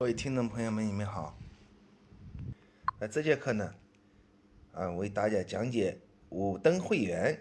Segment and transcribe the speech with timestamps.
[0.00, 1.36] 各位听众朋友们，你们好。
[3.00, 3.74] 那这节课呢，
[4.70, 7.36] 啊，为大家讲解五灯会元。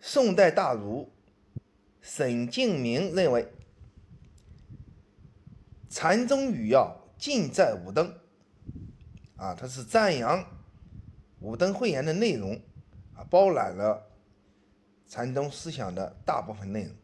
[0.00, 1.12] 宋代大儒
[2.00, 3.46] 沈敬明认为，
[5.90, 8.18] 禅宗语要尽在五灯。
[9.36, 10.42] 啊，他是赞扬
[11.40, 12.58] 五灯会元的内容，
[13.14, 14.10] 啊，包揽了
[15.06, 16.96] 禅宗思想的大部分内容。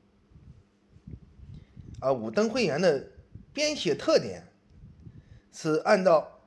[2.01, 3.18] 啊，五灯会元的。
[3.59, 4.53] 编写特点
[5.53, 6.43] 是按照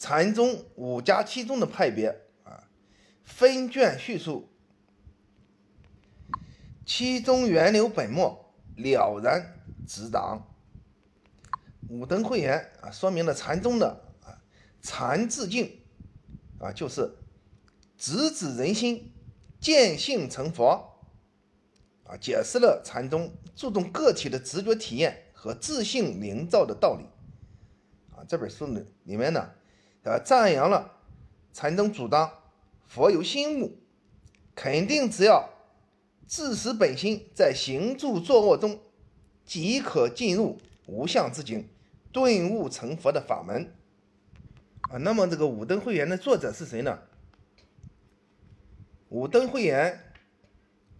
[0.00, 2.08] 禅宗五家七宗的派别
[2.42, 2.68] 啊，
[3.22, 4.50] 分卷叙述，
[6.84, 10.44] 其中源流本末，了然指掌。
[11.88, 13.86] 五灯会元啊，说明了禅宗的
[14.24, 14.34] 啊
[14.82, 15.84] 禅自境
[16.58, 17.14] 啊，就是
[17.96, 19.14] 直指人心，
[19.60, 20.98] 见性成佛
[22.02, 25.20] 啊，解释了禅宗注重个体的直觉体验。
[25.44, 27.04] 和自信灵造的道理
[28.16, 29.50] 啊，这本书呢里面呢，
[30.02, 30.90] 呃，赞扬了
[31.52, 32.32] 禅宗主张
[32.86, 33.76] 佛有心物，
[34.54, 35.50] 肯定只要
[36.26, 38.80] 自识本心，在行住坐卧中
[39.44, 41.68] 即可进入无相之境，
[42.10, 43.70] 顿悟成佛的法门
[44.88, 44.96] 啊。
[44.96, 47.00] 那么这个五灯会元的作者是谁呢？
[49.10, 50.10] 五灯会元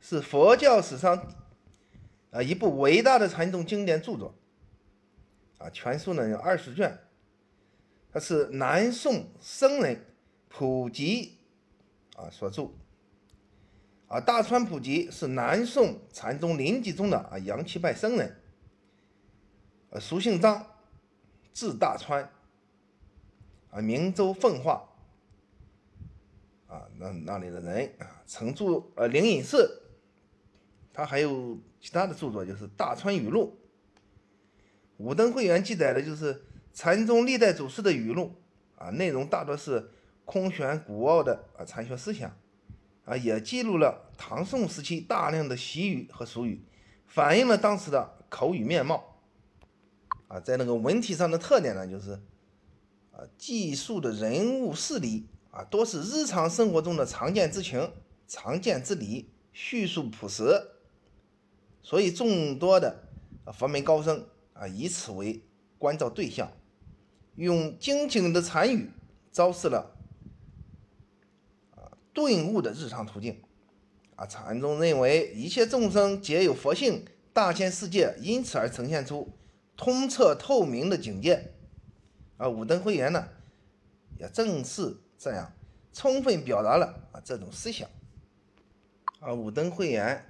[0.03, 1.33] 是佛教史上。
[2.31, 4.35] 啊，一部伟大的禅宗经典著作，
[5.65, 6.99] 啊，全书呢有二十卷，
[8.13, 10.05] 它是南宋僧人
[10.51, 11.39] 普吉
[12.17, 12.69] 啊所著，
[14.07, 18.37] 啊，大川普吉是南宋禅宗临济宗的啊杨岐派僧人，
[19.89, 20.67] 呃，俗姓张，
[21.55, 22.31] 字大川，
[23.71, 24.87] 啊，明州奉化，
[26.67, 29.81] 啊，那那里的人啊，曾住呃灵隐寺。
[30.93, 33.59] 他还有其他的著作，就是《大川语录》。
[34.99, 38.35] 五灯会元记载的就是禅宗历代祖师的语录
[38.77, 39.91] 啊，内容大多是
[40.25, 42.37] 空玄古奥的啊禅学思想
[43.05, 46.63] 啊，也记录了唐宋时期大量的习语和俗语，
[47.07, 49.21] 反映了当时的口语面貌
[50.29, 50.41] 啊。
[50.41, 52.13] 在那个文体上的特点呢，就是
[53.13, 57.93] 啊，记述的人物事理啊，多是日常生活中的常见之情、
[58.27, 60.71] 常见之理，叙述朴实。
[61.83, 63.05] 所以，众多的
[63.53, 65.43] 佛门高僧啊，以此为
[65.79, 66.51] 关照对象，
[67.37, 68.91] 用精警的禅语
[69.31, 69.95] 昭示了
[71.73, 73.43] 啊顿悟的日常途径。
[74.17, 79.29] 啊，禅宗认为一切众生皆有佛性，大千世界因此而呈现出
[79.77, 81.53] 通彻透明的境界。
[82.37, 83.29] 啊，五灯会元呢，
[84.19, 85.53] 也正是这样，
[85.93, 87.89] 充分表达了啊这种思想。
[89.19, 90.25] 啊，五灯会元。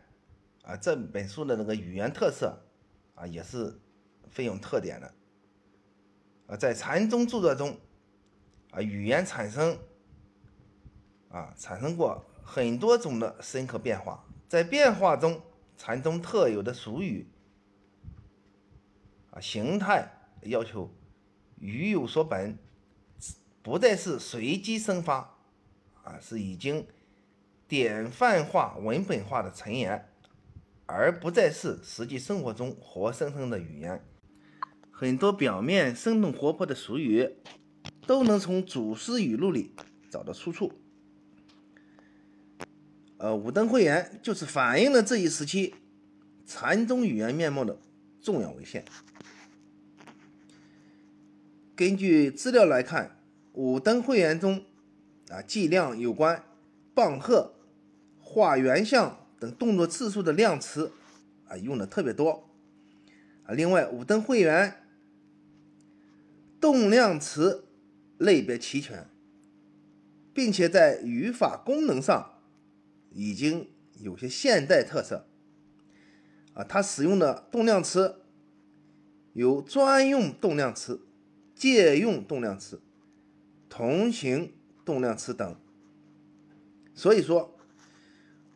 [0.63, 2.59] 啊，这本书的那个语言特色
[3.15, 3.79] 啊，也是
[4.31, 5.15] 费用特点的。
[6.47, 7.79] 啊，在禅宗著作中，
[8.71, 9.79] 啊，语言产生
[11.29, 14.25] 啊，产生过很多种的深刻变化。
[14.49, 15.41] 在变化中，
[15.77, 17.27] 禅宗特有的俗语
[19.31, 20.11] 啊，形态
[20.43, 20.91] 要求
[21.59, 22.59] 语有所本，
[23.63, 25.39] 不再是随机生发，
[26.03, 26.87] 啊，是已经
[27.67, 30.11] 典范化、文本化的陈言。
[30.87, 34.05] 而不再是实际生活中活生生的语言。
[34.97, 37.29] 很多表面生动活泼的俗语，
[38.07, 39.73] 都能从祖师语录里
[40.09, 40.73] 找到出处。
[43.19, 45.75] 呃，五灯会元就是反映了这一时期
[46.47, 47.77] 禅宗语言面貌的
[48.23, 48.85] 重要文献。
[51.75, 53.19] 根据资料来看，
[53.53, 54.65] 五灯会元中
[55.29, 56.45] 啊，计量有关
[56.95, 57.55] 棒喝、
[58.21, 59.19] 画圆相。
[59.41, 60.93] 等动作次数的量词
[61.49, 62.49] 啊用的特别多
[63.45, 64.84] 啊，另外五灯会元
[66.65, 67.67] 动量词
[68.17, 69.11] 类别齐全，
[70.33, 72.41] 并且在语法功能上
[73.11, 73.69] 已经
[74.01, 75.29] 有些现代特色
[76.55, 78.23] 啊，它使用的动量词
[79.35, 81.03] 有专用动量词、
[81.55, 82.81] 借用动量词、
[83.69, 84.55] 同行
[84.87, 85.55] 动量词等，
[86.95, 87.59] 所以说。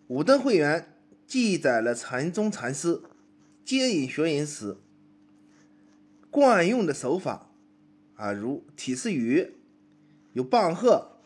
[0.06, 0.96] 五灯会元
[1.26, 3.02] 记载了禅宗禅师
[3.62, 4.78] 接引学员时
[6.30, 7.47] 惯用的手法
[8.18, 9.54] 啊，如体示语，
[10.32, 11.20] 有棒喝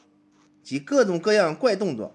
[0.62, 2.14] 及各种各样怪动作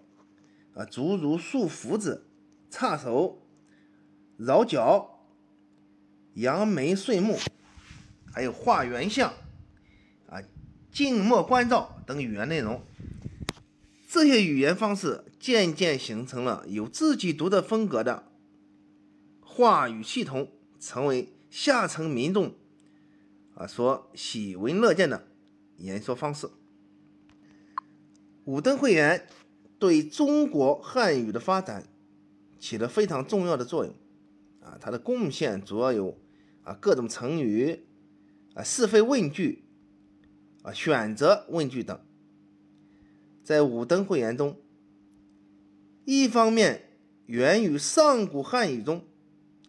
[0.75, 2.27] 啊，诸如竖斧子、
[2.69, 3.41] 叉手、
[4.37, 5.25] 绕脚、
[6.35, 7.39] 扬眉顺目，
[8.31, 9.33] 还有画圆相
[10.29, 10.43] 啊、
[10.91, 12.83] 静默关照等语言内容。
[14.07, 18.31] 这些语言方式渐渐形成了有自己独特风格的
[19.41, 22.53] 话语系统，成为下层民众
[23.57, 25.27] 啊所喜闻乐见的
[25.77, 26.47] 演说方式。
[28.45, 29.27] 五灯会员
[29.79, 31.87] 对中国汉语的发展
[32.59, 33.93] 起了非常重要的作用，
[34.61, 36.19] 啊，它的贡献主要有
[36.63, 37.87] 啊各种成语，
[38.53, 39.65] 啊是非问句，
[40.61, 41.99] 啊选择问句等。
[43.43, 44.61] 在五灯会员中，
[46.05, 49.03] 一方面源于上古汉语中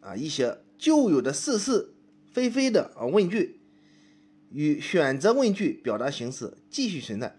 [0.00, 1.94] 啊一些旧有的是是
[2.31, 3.57] 非非的啊问句
[4.50, 7.39] 与选择问句表达形式继续存在，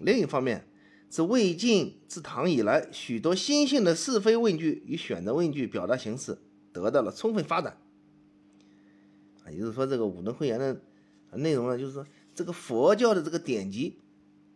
[0.00, 0.64] 另一方面。
[1.10, 6.36] 自魏晋至唐以来，许多新兴的是非问句与选择问句表达形式
[6.70, 7.78] 得到了充分发展。
[9.50, 10.78] 也就是说，这个五灯会员的
[11.32, 13.96] 内容呢，就是说，这个佛教的这个典籍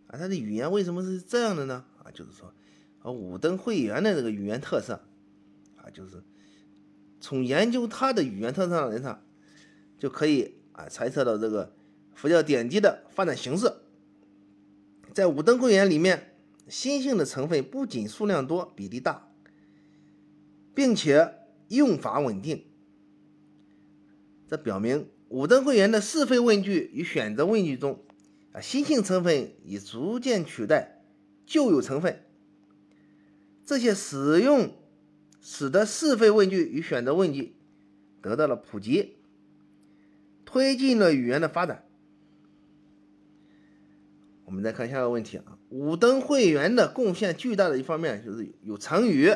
[0.09, 1.87] 啊，它的语言为什么是这样的呢？
[2.05, 2.53] 啊，就是说，
[3.00, 5.00] 啊，五灯会员的这个语言特色
[5.77, 6.23] 啊，就是
[7.19, 9.25] 从研究它的语言特色上，
[9.99, 11.73] 就可以啊猜测到这个
[12.14, 13.73] 佛教典籍的发展形式。
[15.12, 16.29] 在五灯会员里面。
[16.69, 19.29] 新性的成分不仅数量多、比例大，
[20.75, 21.35] 并且
[21.69, 22.64] 用法稳定，
[24.49, 28.03] 这表明五灯会员的是非问句与选择问句中，
[28.53, 31.03] 啊，新性成分已逐渐取代
[31.44, 32.25] 旧有成分。
[33.67, 34.73] 这些使用
[35.43, 37.56] 使得是非问句与选择问句
[38.23, 39.17] 得到了普及，
[40.47, 41.85] 推进了语言的发展。
[44.52, 49.32] 我们再看下个问题啊，五灯会员的贡献巨大的一方面就是有成语。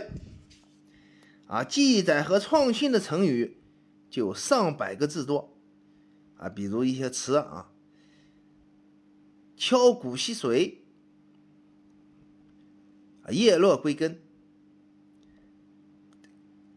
[1.46, 3.62] 啊，记载和创新的成语
[4.10, 5.56] 就有上百个字多。
[6.36, 7.72] 啊，比如一些词啊，
[9.56, 10.84] 敲鼓吸水，
[13.30, 14.20] 叶落归根，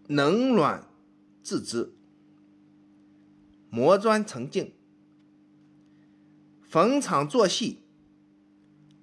[0.08, 0.88] 冷暖
[1.44, 1.92] 自知，
[3.70, 4.72] 磨砖成镜，
[6.62, 7.79] 逢场作戏。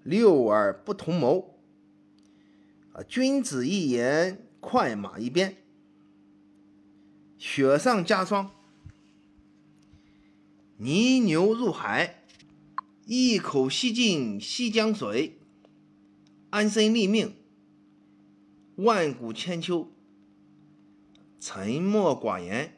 [0.06, 1.58] 六耳不同谋，
[2.92, 5.56] 啊，君子一言，快马一鞭，
[7.36, 8.52] 雪上加霜，
[10.76, 12.22] 泥牛入海，
[13.04, 15.40] 一口吸尽西江水，
[16.50, 17.34] 安身立命，
[18.76, 19.90] 万古千秋，
[21.40, 22.76] 沉默寡言，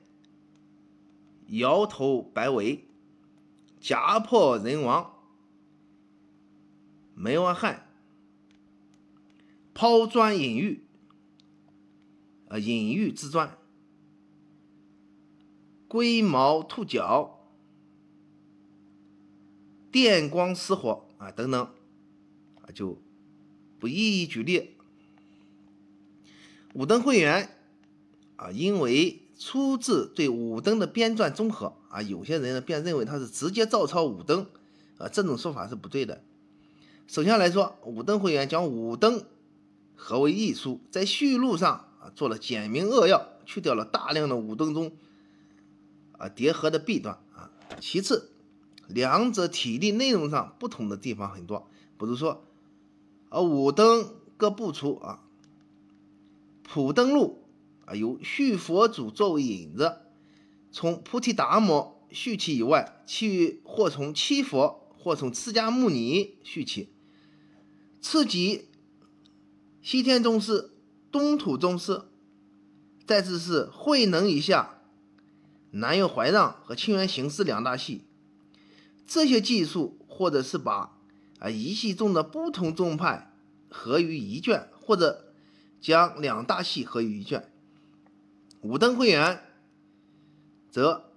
[1.48, 2.88] 摇头摆尾，
[3.78, 5.17] 家破人亡。
[7.20, 7.88] 梅外汉，
[9.74, 10.84] 抛砖引玉，
[12.46, 13.58] 呃，引玉之砖，
[15.88, 17.40] 龟毛兔角，
[19.90, 21.60] 电光石火啊，等等，
[22.62, 23.02] 啊，就
[23.80, 24.76] 不一一举例。
[26.74, 27.50] 五灯会员
[28.36, 34.46] 啊，因为出自对五灯的编撰综合啊，有些人呢便认为他是直接照抄五灯，
[34.98, 36.22] 啊，这种说法是不对的。
[37.08, 39.24] 首先来说，五灯会员将五灯
[39.94, 44.92] 合为一书，在序录上啊做了简明扼要，去掉了大量的五灯中
[46.18, 47.50] 啊叠合的弊端啊。
[47.80, 48.32] 其次，
[48.88, 52.44] 两者体例内容上不同的地方很多，比如说
[53.30, 55.24] 啊五灯各部出啊，
[56.62, 57.42] 普灯录
[57.86, 60.00] 啊由续佛祖作为引子，
[60.70, 66.90] 从菩提达摩续起以外，其余或从七佛，或从释迦牟尼续起。
[68.00, 68.68] 次级
[69.82, 70.70] 西天宗师、
[71.10, 72.02] 东土宗师，
[73.06, 74.82] 再次是慧能以下
[75.72, 78.04] 南岳怀让和清源行师两大系。
[79.06, 80.98] 这些技术，或者是把
[81.40, 83.34] 啊一系中的不同宗派
[83.68, 85.32] 合于一卷，或者
[85.80, 87.50] 将两大系合于一卷。
[88.60, 89.42] 五灯会员
[90.70, 91.10] 则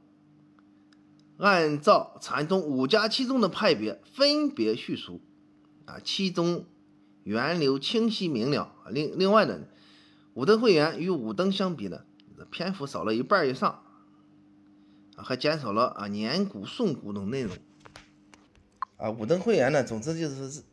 [1.37, 5.21] 按照禅宗五家七宗的派别分别叙述
[5.85, 6.65] 啊，其中。
[7.23, 8.73] 源流清晰明了。
[8.89, 9.59] 另另外呢，
[10.33, 12.03] 五灯会员与五灯相比呢，
[12.49, 13.83] 篇幅少了一半以上，
[15.15, 17.55] 啊，还减少了啊年古宋古等内容。
[18.97, 20.63] 啊，五灯会员呢，总之就是是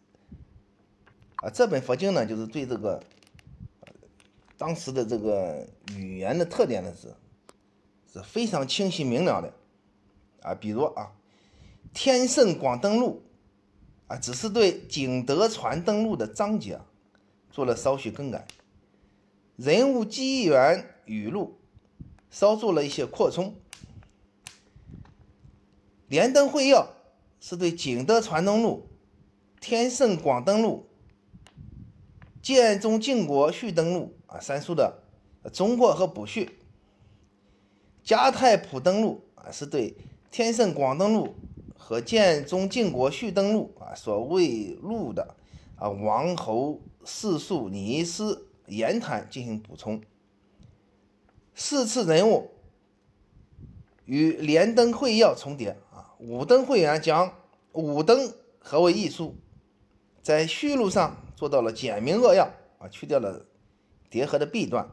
[1.36, 3.02] 啊，这本佛经呢，就是对这个
[4.56, 7.14] 当时的这个语言的特点呢是
[8.12, 9.52] 是非常清晰明了的。
[10.42, 11.12] 啊，比如啊，
[11.92, 13.22] 《天圣广灯录》。
[14.08, 16.80] 啊，只是对景德传灯录的章节
[17.50, 18.46] 做了稍许更改，
[19.56, 21.58] 人物机缘语录
[22.30, 23.54] 稍做了一些扩充。
[26.08, 26.88] 莲灯会要
[27.38, 28.88] 是对景德传灯录、
[29.60, 30.88] 天圣广灯录、
[32.40, 35.02] 建中靖国续灯录啊三书的
[35.52, 36.58] 中括和补序。
[38.02, 39.94] 嘉泰普灯录啊是对
[40.30, 41.34] 天圣广登录
[41.78, 45.34] 和建中靖国续登录啊所未录的
[45.76, 50.02] 啊王侯四庶尼斯言谈进行补充。
[51.54, 52.50] 四次人物
[54.04, 57.32] 与连登会要重叠啊，五登会员将
[57.72, 59.34] 五登合为一书，
[60.22, 63.46] 在序录上做到了简明扼要啊，去掉了
[64.10, 64.88] 叠合的弊端。